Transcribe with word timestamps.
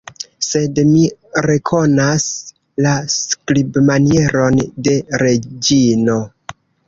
Sed 0.45 0.79
mi 0.91 1.01
rekonas 1.45 2.25
la 2.87 2.93
skribmanieron 3.17 4.57
de 4.87 4.97
Reĝino! 5.25 6.19